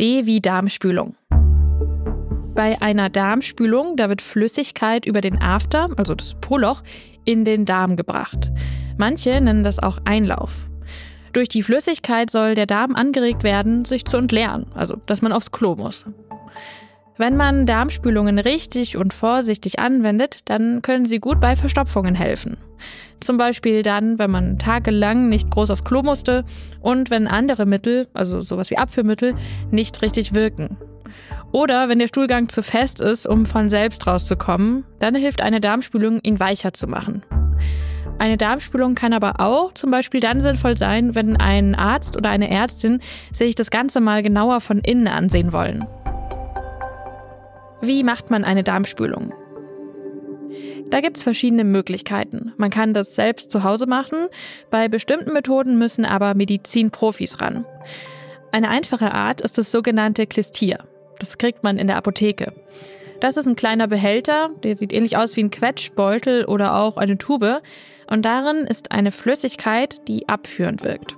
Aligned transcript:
D 0.00 0.24
wie 0.24 0.40
Darmspülung. 0.40 1.16
Bei 2.54 2.80
einer 2.80 3.10
Darmspülung, 3.10 3.96
da 3.96 4.08
wird 4.08 4.22
Flüssigkeit 4.22 5.04
über 5.04 5.20
den 5.20 5.40
After, 5.40 5.90
also 5.98 6.14
das 6.14 6.34
Proloch, 6.40 6.82
in 7.26 7.44
den 7.44 7.66
Darm 7.66 7.96
gebracht. 7.96 8.50
Manche 8.96 9.38
nennen 9.38 9.64
das 9.64 9.78
auch 9.78 9.98
Einlauf. 10.06 10.66
Durch 11.34 11.48
die 11.48 11.62
Flüssigkeit 11.62 12.30
soll 12.30 12.54
der 12.54 12.64
Darm 12.64 12.94
angeregt 12.94 13.42
werden, 13.44 13.84
sich 13.84 14.06
zu 14.06 14.16
entleeren, 14.16 14.66
also 14.74 14.96
dass 15.06 15.20
man 15.20 15.32
aufs 15.32 15.52
Klo 15.52 15.76
muss. 15.76 16.06
Wenn 17.18 17.36
man 17.36 17.66
Darmspülungen 17.66 18.38
richtig 18.38 18.96
und 18.96 19.12
vorsichtig 19.12 19.78
anwendet, 19.78 20.40
dann 20.46 20.80
können 20.80 21.04
sie 21.04 21.18
gut 21.18 21.40
bei 21.40 21.56
Verstopfungen 21.56 22.14
helfen. 22.14 22.56
Zum 23.20 23.36
Beispiel 23.36 23.82
dann, 23.82 24.18
wenn 24.18 24.30
man 24.30 24.58
tagelang 24.58 25.28
nicht 25.28 25.50
groß 25.50 25.70
aufs 25.70 25.84
Klo 25.84 26.02
musste 26.02 26.44
und 26.80 27.10
wenn 27.10 27.28
andere 27.28 27.66
Mittel, 27.66 28.08
also 28.14 28.40
sowas 28.40 28.70
wie 28.70 28.78
Abführmittel, 28.78 29.34
nicht 29.70 30.00
richtig 30.00 30.32
wirken. 30.32 30.78
Oder 31.52 31.90
wenn 31.90 31.98
der 31.98 32.08
Stuhlgang 32.08 32.48
zu 32.48 32.62
fest 32.62 33.02
ist, 33.02 33.26
um 33.26 33.44
von 33.44 33.68
selbst 33.68 34.06
rauszukommen, 34.06 34.84
dann 34.98 35.14
hilft 35.14 35.42
eine 35.42 35.60
Darmspülung, 35.60 36.18
ihn 36.22 36.40
weicher 36.40 36.72
zu 36.72 36.86
machen. 36.86 37.22
Eine 38.18 38.38
Darmspülung 38.38 38.94
kann 38.94 39.12
aber 39.12 39.40
auch 39.40 39.74
zum 39.74 39.90
Beispiel 39.90 40.20
dann 40.20 40.40
sinnvoll 40.40 40.78
sein, 40.78 41.14
wenn 41.14 41.36
ein 41.36 41.74
Arzt 41.74 42.16
oder 42.16 42.30
eine 42.30 42.50
Ärztin 42.50 43.00
sich 43.32 43.54
das 43.54 43.70
Ganze 43.70 44.00
mal 44.00 44.22
genauer 44.22 44.60
von 44.60 44.78
innen 44.78 45.08
ansehen 45.08 45.52
wollen. 45.52 45.86
Wie 47.84 48.04
macht 48.04 48.30
man 48.30 48.44
eine 48.44 48.62
Darmspülung? 48.62 49.34
Da 50.90 51.00
gibt 51.00 51.16
es 51.16 51.24
verschiedene 51.24 51.64
Möglichkeiten. 51.64 52.52
Man 52.56 52.70
kann 52.70 52.94
das 52.94 53.16
selbst 53.16 53.50
zu 53.50 53.64
Hause 53.64 53.86
machen, 53.86 54.28
bei 54.70 54.86
bestimmten 54.86 55.32
Methoden 55.32 55.78
müssen 55.78 56.04
aber 56.04 56.34
Medizinprofis 56.34 57.40
ran. 57.40 57.66
Eine 58.52 58.68
einfache 58.68 59.12
Art 59.12 59.40
ist 59.40 59.58
das 59.58 59.72
sogenannte 59.72 60.28
Klistier. 60.28 60.78
Das 61.18 61.38
kriegt 61.38 61.64
man 61.64 61.76
in 61.76 61.88
der 61.88 61.96
Apotheke. 61.96 62.52
Das 63.18 63.36
ist 63.36 63.46
ein 63.46 63.56
kleiner 63.56 63.88
Behälter, 63.88 64.50
der 64.62 64.76
sieht 64.76 64.92
ähnlich 64.92 65.16
aus 65.16 65.36
wie 65.36 65.42
ein 65.42 65.50
Quetschbeutel 65.50 66.44
oder 66.44 66.76
auch 66.76 66.96
eine 66.96 67.18
Tube. 67.18 67.62
Und 68.08 68.24
darin 68.24 68.66
ist 68.66 68.92
eine 68.92 69.10
Flüssigkeit, 69.10 70.06
die 70.06 70.28
abführend 70.28 70.84
wirkt. 70.84 71.16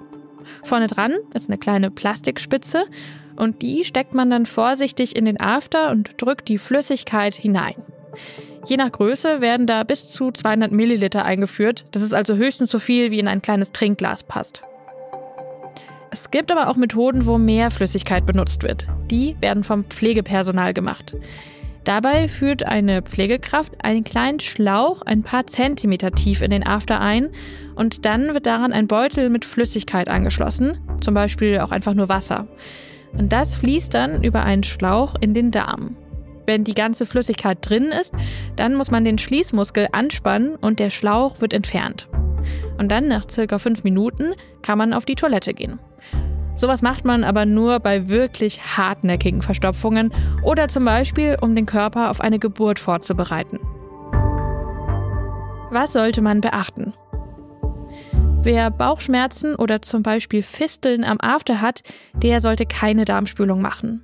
Vorne 0.63 0.87
dran 0.87 1.13
ist 1.35 1.51
eine 1.51 1.59
kleine 1.59 1.91
Plastikspitze 1.91 2.85
und 3.37 3.63
die 3.63 3.85
steckt 3.85 4.15
man 4.15 4.31
dann 4.31 4.47
vorsichtig 4.47 5.17
in 5.17 5.25
den 5.25 5.41
After 5.41 5.91
und 5.91 6.21
drückt 6.23 6.49
die 6.49 6.59
Flüssigkeit 6.59 7.35
hinein. 7.35 7.75
Je 8.67 8.77
nach 8.77 8.93
Größe 8.93 9.41
werden 9.41 9.67
da 9.67 9.85
bis 9.85 10.09
zu 10.09 10.31
200 10.31 10.73
Milliliter 10.73 11.25
eingeführt. 11.25 11.85
Das 11.93 12.03
ist 12.03 12.15
also 12.15 12.37
höchstens 12.37 12.71
so 12.71 12.79
viel, 12.79 13.11
wie 13.11 13.19
in 13.19 13.29
ein 13.29 13.43
kleines 13.43 13.73
Trinkglas 13.73 14.25
passt. 14.25 14.63
Es 16.11 16.31
gibt 16.31 16.53
aber 16.53 16.69
auch 16.69 16.77
Methoden, 16.77 17.27
wo 17.27 17.39
mehr 17.39 17.71
Flüssigkeit 17.71 18.25
benutzt 18.25 18.63
wird. 18.63 18.87
Die 19.11 19.37
werden 19.41 19.65
vom 19.65 19.85
Pflegepersonal 19.85 20.73
gemacht. 20.73 21.17
Dabei 21.85 22.29
führt 22.29 22.63
eine 22.63 23.03
Pflegekraft 23.03 23.85
einen 23.85 24.05
kleinen 24.05 24.41
Schlauch 24.41 25.03
ein 25.03 25.23
paar 25.23 25.47
Zentimeter 25.47 26.13
tief 26.13 26.41
in 26.41 26.51
den 26.51 26.67
After 26.67 27.01
ein 27.01 27.31
und 27.75 28.07
dann 28.07 28.33
wird 28.33 28.47
daran 28.47 28.73
ein 28.73 28.87
Beutel 28.87 29.29
mit 29.29 29.45
Flüssigkeit 29.45 30.09
angeschlossen, 30.09 30.79
zum 31.01 31.13
Beispiel 31.13 31.59
auch 31.59 31.73
einfach 31.73 31.93
nur 31.93 32.09
Wasser. 32.09 32.49
Und 33.17 33.33
das 33.33 33.55
fließt 33.55 33.95
dann 33.95 34.23
über 34.23 34.43
einen 34.43 34.65
Schlauch 34.65 35.15
in 35.21 35.35
den 35.35 35.51
Darm. 35.51 35.97
Wenn 36.47 36.65
die 36.65 36.75
ganze 36.75 37.07
Flüssigkeit 37.07 37.59
drin 37.63 37.87
ist, 37.87 38.13
dann 38.57 38.75
muss 38.75 38.91
man 38.91 39.05
den 39.05 39.19
Schließmuskel 39.19 39.89
anspannen 39.93 40.57
und 40.57 40.79
der 40.79 40.91
Schlauch 40.91 41.41
wird 41.41 41.55
entfernt. 41.55 42.09
Und 42.79 42.91
dann 42.91 43.09
nach 43.09 43.31
circa 43.31 43.59
fünf 43.59 43.85
Minuten 43.85 44.35
kann 44.63 44.79
man 44.79 44.93
auf 44.93 45.05
die 45.07 45.15
Toilette 45.15 45.55
gehen. 45.55 45.79
Sowas 46.55 46.83
macht 46.83 47.05
man 47.05 47.25
aber 47.25 47.47
nur 47.47 47.81
bei 47.81 48.09
wirklich 48.09 48.61
hartnäckigen 48.77 49.43
Verstopfungen 49.43 50.13
oder 50.43 50.69
zum 50.69 50.85
Beispiel, 50.85 51.37
um 51.41 51.57
den 51.57 51.67
Körper 51.67 52.11
auf 52.11 52.21
eine 52.21 52.39
Geburt 52.39 52.79
vorzubereiten. 52.79 53.59
Was 55.71 55.93
sollte 55.93 56.23
man 56.23 56.41
beachten? 56.41 56.95
Wer 58.45 58.71
Bauchschmerzen 58.71 59.55
oder 59.55 59.81
zum 59.81 60.03
Beispiel 60.03 60.43
Fisteln 60.43 61.03
am 61.03 61.19
After 61.19 61.63
hat, 61.63 61.81
der 62.13 62.41
sollte 62.41 62.67
keine 62.67 63.07
Darmspülung 63.07 63.63
machen. 63.63 64.03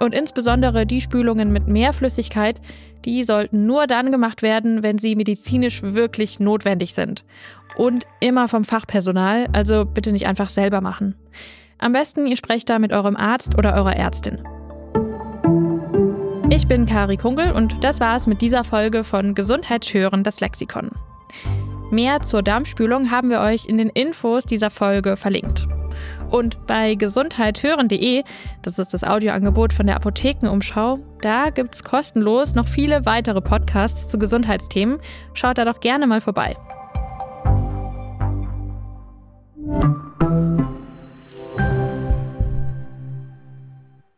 Und 0.00 0.14
insbesondere 0.14 0.86
die 0.86 1.02
Spülungen 1.02 1.52
mit 1.52 1.68
mehr 1.68 1.92
Flüssigkeit, 1.92 2.58
die 3.04 3.22
sollten 3.22 3.66
nur 3.66 3.86
dann 3.86 4.10
gemacht 4.10 4.40
werden, 4.40 4.82
wenn 4.82 4.96
sie 4.96 5.14
medizinisch 5.14 5.82
wirklich 5.82 6.40
notwendig 6.40 6.94
sind. 6.94 7.22
Und 7.76 8.06
immer 8.20 8.48
vom 8.48 8.64
Fachpersonal, 8.64 9.48
also 9.52 9.84
bitte 9.84 10.10
nicht 10.10 10.26
einfach 10.26 10.48
selber 10.48 10.80
machen. 10.80 11.14
Am 11.76 11.92
besten, 11.92 12.26
ihr 12.26 12.38
sprecht 12.38 12.70
da 12.70 12.78
mit 12.78 12.94
eurem 12.94 13.14
Arzt 13.14 13.58
oder 13.58 13.74
eurer 13.74 13.94
Ärztin. 13.94 14.38
Ich 16.48 16.66
bin 16.66 16.86
Kari 16.86 17.18
Kunkel 17.18 17.52
und 17.52 17.84
das 17.84 18.00
war's 18.00 18.26
mit 18.26 18.40
dieser 18.40 18.64
Folge 18.64 19.04
von 19.04 19.34
Gesundheit 19.34 19.84
hören, 19.92 20.24
das 20.24 20.40
Lexikon. 20.40 20.92
Mehr 21.90 22.20
zur 22.22 22.42
Darmspülung 22.42 23.10
haben 23.10 23.30
wir 23.30 23.40
euch 23.40 23.66
in 23.66 23.78
den 23.78 23.88
Infos 23.90 24.44
dieser 24.44 24.70
Folge 24.70 25.16
verlinkt. 25.16 25.68
Und 26.30 26.66
bei 26.66 26.94
gesundheithören.de, 26.94 28.22
das 28.62 28.78
ist 28.78 28.92
das 28.92 29.04
Audioangebot 29.04 29.72
von 29.72 29.86
der 29.86 29.96
Apothekenumschau, 29.96 30.98
da 31.20 31.50
gibt's 31.50 31.82
kostenlos 31.82 32.54
noch 32.54 32.68
viele 32.68 33.06
weitere 33.06 33.40
Podcasts 33.40 34.08
zu 34.08 34.18
Gesundheitsthemen. 34.18 34.98
Schaut 35.34 35.58
da 35.58 35.64
doch 35.64 35.80
gerne 35.80 36.06
mal 36.06 36.20
vorbei. 36.20 36.56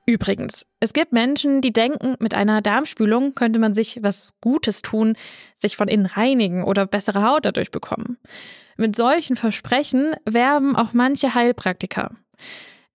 Übrigens, 0.09 0.65
es 0.81 0.95
gibt 0.95 1.13
Menschen, 1.13 1.61
die 1.61 1.71
denken, 1.71 2.15
mit 2.19 2.33
einer 2.33 2.63
Darmspülung 2.63 3.35
könnte 3.35 3.59
man 3.59 3.75
sich 3.75 3.99
was 4.03 4.33
Gutes 4.41 4.81
tun, 4.81 5.17
sich 5.55 5.77
von 5.77 5.87
innen 5.87 6.07
reinigen 6.07 6.65
oder 6.65 6.87
bessere 6.87 7.23
Haut 7.23 7.45
dadurch 7.45 7.71
bekommen. 7.71 8.17
Mit 8.79 8.97
solchen 8.97 9.37
Versprechen 9.37 10.15
werben 10.25 10.77
auch 10.77 10.95
manche 10.95 11.35
Heilpraktiker. 11.35 12.13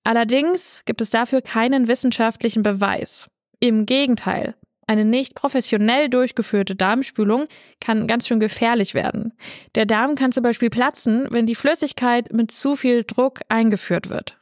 Allerdings 0.04 0.82
gibt 0.86 1.02
es 1.02 1.12
dafür 1.12 1.44
keinen 1.44 1.88
wissenschaftlichen 1.88 2.64
Beweis. 2.64 3.30
Im 3.60 3.86
Gegenteil, 3.86 4.56
eine 4.88 5.06
nicht 5.06 5.36
professionell 5.36 6.10
durchgeführte 6.10 6.76
Darmspülung 6.76 7.46
kann 7.80 8.08
ganz 8.08 8.28
schön 8.28 8.40
gefährlich 8.40 8.96
werden. 8.96 9.34
Der 9.76 9.86
Darm 9.86 10.16
kann 10.16 10.32
zum 10.32 10.42
Beispiel 10.42 10.72
platzen, 10.72 11.28
wenn 11.30 11.46
die 11.46 11.54
Flüssigkeit 11.54 12.34
mit 12.34 12.50
zu 12.50 12.76
viel 12.76 13.04
Druck 13.04 13.42
eingeführt 13.50 14.10
wird. 14.10 14.40